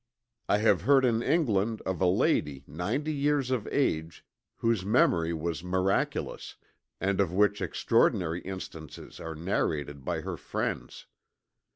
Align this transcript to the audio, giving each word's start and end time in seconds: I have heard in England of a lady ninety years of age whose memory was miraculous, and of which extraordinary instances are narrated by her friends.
I 0.49 0.57
have 0.57 0.81
heard 0.81 1.05
in 1.05 1.21
England 1.21 1.81
of 1.81 2.01
a 2.01 2.07
lady 2.07 2.63
ninety 2.65 3.13
years 3.13 3.51
of 3.51 3.67
age 3.67 4.25
whose 4.57 4.83
memory 4.83 5.31
was 5.31 5.63
miraculous, 5.63 6.55
and 6.99 7.21
of 7.21 7.31
which 7.31 7.61
extraordinary 7.61 8.41
instances 8.41 9.19
are 9.19 9.35
narrated 9.35 10.03
by 10.03 10.21
her 10.21 10.37
friends. 10.37 11.05